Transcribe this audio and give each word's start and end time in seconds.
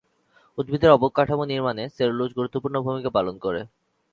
উদ্ভিদের 0.57 0.91
অবকাঠামো 0.91 1.43
নির্মাণে 1.45 1.83
সেলুলোজ 1.95 2.29
গুরুত্বপূর্ণ 2.37 2.75
ভূমিকা 2.85 3.09
পালন 3.17 3.35
করে। 3.37 3.61